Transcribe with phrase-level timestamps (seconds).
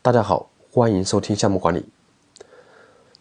[0.00, 1.84] 大家好，欢迎收听项目管理。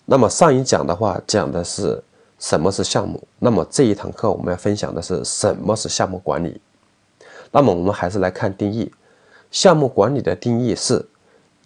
[0.06, 2.02] 那么上一讲的话讲的是
[2.38, 6.62] 什么是项目，那么这一堂课我们要分享的是什么是项目管理。
[7.52, 8.92] 那么我们还是来看定义，
[9.50, 11.04] 项目管理的定义是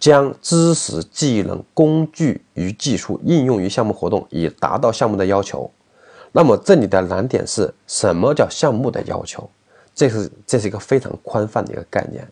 [0.00, 5.70] 将知识、技能、工具与技术应用于项目活动，以达到项目的要求。
[6.32, 9.48] 那么这里的难点是什么叫项目的要求？
[9.94, 12.26] 这是这是一个非常宽泛的一个概念。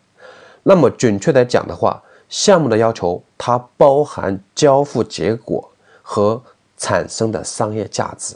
[0.63, 5.69] 那么准确的讲的话，项目的要求它包含交付结果
[6.01, 6.41] 和
[6.77, 8.35] 产生的商业价值。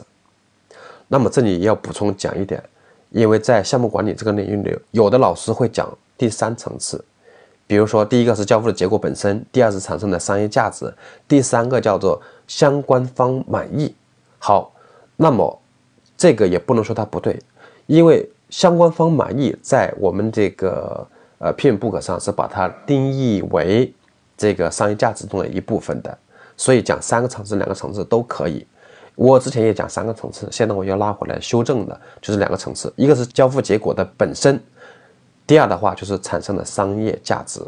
[1.08, 2.62] 那么这里要补充讲一点，
[3.08, 7.02] 因为在项目管理这个领域里，有的老师会讲第三层次，
[7.66, 10.92] 比如说第一个是交付的结果本身，第二是产生的商业价值，
[11.26, 13.94] 第三个叫做相关方满意。
[14.38, 14.70] 好，
[15.16, 15.58] 那么
[16.18, 17.40] 这个也不能说它不对，
[17.86, 21.08] 因为相关方满意在我们这个。
[21.38, 23.92] 呃，PMBOK 上是把它定义为
[24.36, 26.18] 这个商业价值中的一部分的，
[26.56, 28.66] 所以讲三个层次、两个层次都可以。
[29.14, 34.62] 我之前也讲三个层次，现在我要拉回来修正的，就是两个层次，一个是交付结果的本身，
[35.46, 37.60] 第二的话就是产生的商业价值。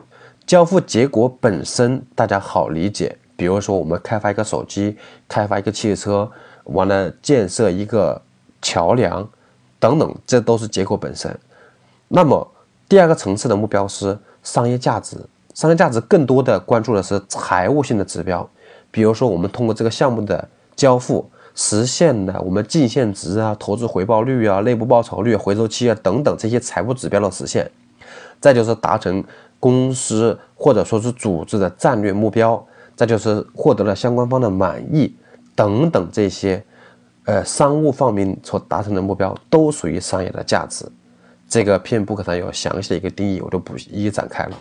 [0.46, 4.96] 交付结果本身大家好理解，比如说我们开发一个手机、
[5.26, 6.30] 开发一个汽车，
[6.64, 8.20] 完了建设一个
[8.60, 9.26] 桥梁
[9.78, 11.34] 等等，这都是结果本身。
[12.08, 12.50] 那么
[12.88, 15.16] 第二个层次的目标是商业价值，
[15.52, 18.48] 商业价值更多的关注的是财务性的指标，
[18.90, 27.70] 比如说我们通过这个项目的交付实现了我们净现值啊、投资回报率啊、内部报酬率、回收期啊等等这些财务指标的实现，
[28.40, 29.22] 再就是达成
[29.60, 32.64] 公司或者说是组织的战略目标，
[32.96, 35.14] 再就是获得了相关方的满意
[35.54, 36.64] 等等这些，
[37.26, 40.86] 呃，商务方面所达成的目标都属于商业的价值。
[41.48, 44.56] 这个 PM Book 上有详细的一个定义，我就不一一展开了。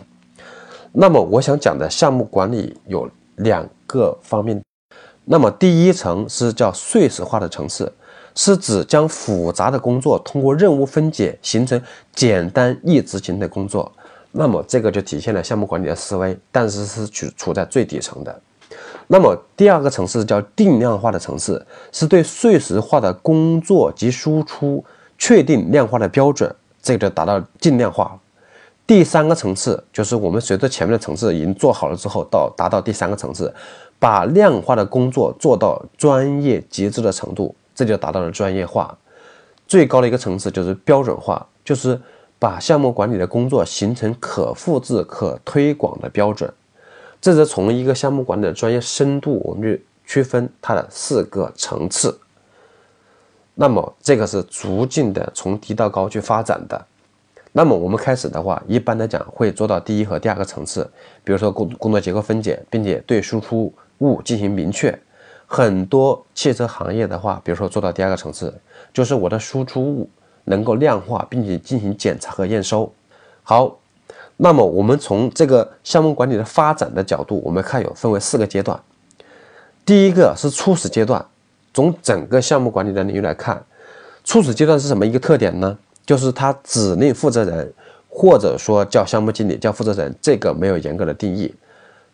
[0.92, 4.60] 那么我想讲的项目管理有两个方面。
[5.24, 7.92] 那么第一层是叫碎石化的层次，
[8.34, 11.80] 是指将复杂的工作通过任务分解形成
[12.14, 13.92] 简单易执行的工作。
[14.32, 18.40] 那么这个就体现了项目管理的思维，但是是处处在最底层的。
[19.06, 24.82] 那么第二个层次叫定量化的层次，是对碎石化的工作及输出
[25.18, 26.54] 确定量化的标准。
[26.88, 28.18] 这个就达到尽量化。
[28.86, 33.54] 第三个层次就是我们随着前面的层次已经做好了之后，到达到第三个层次，
[33.98, 38.96] 把量化的工作做到专业极致的程度，这就达到了专业化。
[39.66, 42.00] 最高的一个层次就是标准化，就是
[42.38, 46.50] 把项目管理的工作形成可复制、可推广的标准。
[47.20, 52.18] 这是从一个项目管理的专业深度，我们去区分它的四个层次。
[53.60, 56.80] 那么这个是逐渐的从低到高去发展的。
[57.50, 60.88] 那么我们开始的话，一般来讲会做到第一和第二个层次，
[61.24, 64.96] 比如说工工作结构分解，并且对输出物进行明确。
[65.44, 68.54] 很多汽车行业的话，比如说做到第二个层次，
[68.94, 70.08] 就是我的输出物
[70.44, 72.92] 能够量化，并且进行检查和验收。
[73.42, 73.76] 好，
[74.36, 78.80] 那么我们从这个项目管理的发展的角度，我们看有分为四个阶段。
[79.84, 81.26] 第一个是初始阶段。
[81.78, 83.64] 从整个项目管理的领域来看，
[84.24, 85.78] 初始阶段是什么一个特点呢？
[86.04, 87.72] 就是他指令负责人，
[88.08, 91.54] 或者说叫项目经理、叫负责人，这个没有严格的定义。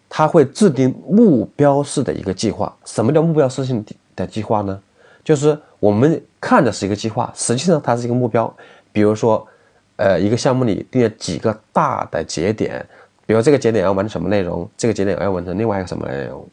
[0.07, 2.77] 他会制定目标式的一个计划。
[2.85, 3.83] 什么叫目标式性
[4.15, 4.79] 的计划呢？
[5.25, 8.55] 就是我们看的是一个计划，实际上它是一个目标。
[8.93, 9.49] 比如说，
[9.97, 12.87] 呃，一个项目里定了几个大的节点，
[13.25, 16.47] 比如这个节点要完成什么内容，这个节点要完成另外一个什么内容，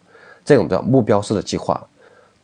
[0.45, 1.85] 这种叫目标式的计划。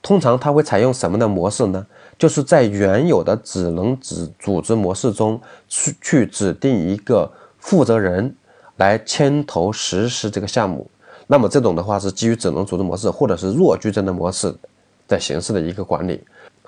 [0.01, 1.85] 通常它会采用什么的模式呢？
[2.17, 8.35] 就是在原有的职能组组织模式中去去指定一个负责人
[8.77, 10.89] 来牵头实施这个项目。
[11.27, 14.53] 那么这种的话是基于职能组织模式或者是弱矩阵的模式
[15.07, 16.23] 的形式的一个管理。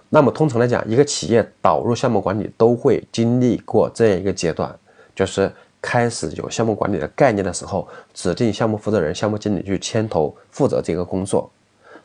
[0.09, 4.75] 那么通常来讲，一个企业导入项目管理都会经历过这样一个阶段，
[5.15, 5.51] 就是
[5.81, 11.49] 开始有项目管理的概念的时候，指定项目负责人、项目经理去牵头负责这个工作。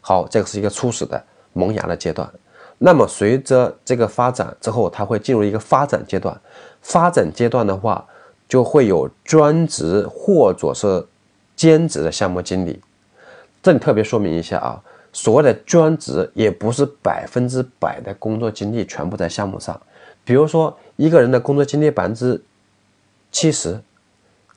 [0.06, 1.24] 好，这个是一个初始的
[1.54, 2.30] 萌芽的阶段。
[2.76, 6.38] 那么随着这个发展之后，它会进入一个发展阶段。
[6.82, 8.06] 发展阶段的话，
[8.46, 11.02] 就会有专职或者是
[11.56, 12.78] 兼职的项目经理。
[13.62, 14.78] 这里特别说明一下啊，
[15.10, 19.80] 所谓的专职也不是百分之百的工作精力全部在项目上。
[20.22, 22.38] 比如说，一个人的工作精力百分之
[23.32, 23.80] 七十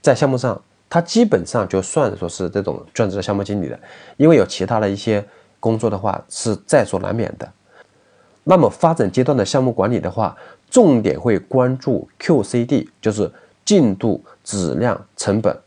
[0.02, 0.62] 在项目上。
[0.90, 3.78] 他基本上就算说是这种专职的项目经理的，
[4.16, 5.22] 因为有其他的一些
[5.60, 7.52] 工作的话是在所难免的。
[8.44, 10.36] 那么发展阶段的项目管理的话，
[10.70, 13.30] 重点会关注 QCD，就是
[13.66, 15.58] 进度、质量、成本，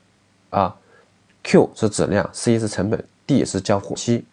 [0.49, 0.75] 啊
[1.43, 4.25] ，Q 是质量，C 是成本，D 是交付期。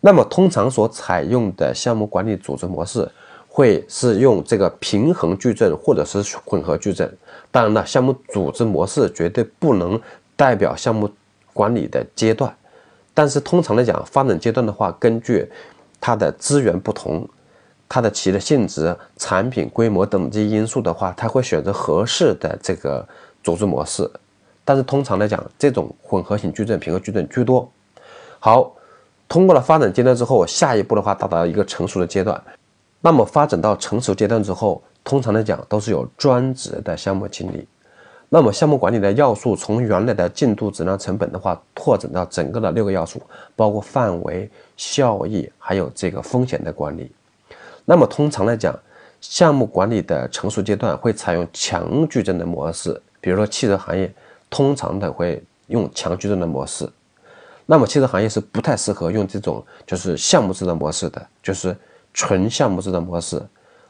[0.00, 3.08] 那么通常所采用的项目管理组织模式，
[3.46, 7.14] 会是用这个平衡矩阵或者是混合矩阵。
[7.50, 10.00] 当然了，项目组织模式绝对不能
[10.34, 11.10] 代表项目
[11.52, 12.52] 管理的阶段，
[13.14, 15.50] 但是通常来讲，发展阶段的话，根据
[16.00, 17.28] 它的资源不同，
[17.88, 23.06] 它的企业的性质、产品规模等这些因素的话，它会选择合适的这个
[23.42, 24.10] 组织模式。
[24.64, 27.70] 但是通常来讲，这种混合型矩阵、平衡矩阵居多。
[28.38, 28.72] 好。
[29.28, 32.38] 通过了发展阶段之后，下一步的话达到一个成熟的阶段。
[33.00, 37.66] 那么发展到成熟阶段之后，通常来讲都是有专职的项目经理。
[38.34, 43.20] 那么项目管理的要素从原来的进度、质量、成本的话，拓展到整个的六个要素，
[43.54, 47.12] 包括范围、效益，还有这个风险的管理。
[47.84, 48.74] 那么通常来讲，
[49.20, 54.10] 项目管理的成熟阶段会采用强矩阵的模式，比如说汽车行业，
[54.48, 56.88] 通常的会用强矩阵的模式。
[57.66, 61.76] 那么汽车行业是不太适合用这种就是项目制的模式的，就是
[62.14, 63.42] 纯项目制的模式。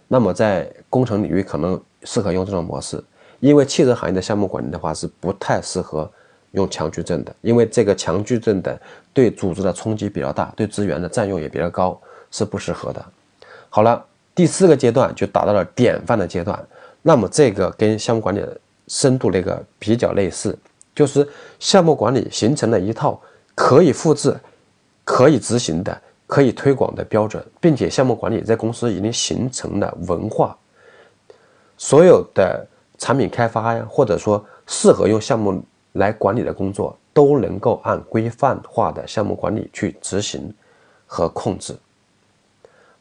[0.08, 3.02] 那么在工程领域可能适合用这种模式，
[3.42, 6.08] 因为汽车行业的项目管理的话是不太适合
[6.52, 8.80] 用强矩阵的，因为这个强矩阵的
[9.12, 12.00] 对组织的冲击比较大，对资源的占用也比较高，
[12.30, 13.04] 是不适合的。
[13.68, 14.02] 好了，
[14.32, 16.58] 第四个阶段就达到了典范的阶段。
[17.02, 18.56] 那么这个跟项目管理的
[18.86, 20.56] 深度那个比较类似，
[20.94, 21.28] 就是
[21.58, 23.20] 项目管理形成了一套。
[23.54, 24.34] 可以复制、
[25.04, 30.56] 可以执行的、可以推广的标准，并且项目管理在公司已经形成了文化。
[31.76, 32.66] 所有的
[33.02, 35.60] 产品开发呀，或者说适合用项目
[35.94, 40.54] 来管理的工作，都能够按规范化的项目管理去执行
[41.04, 41.76] 和控制。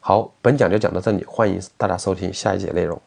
[0.00, 3.00] 好，本讲就讲到这里，欢迎大家收听下一节内容。